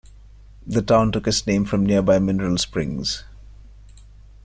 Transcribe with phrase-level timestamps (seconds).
[0.65, 3.23] The town took its name from nearby mineral springs.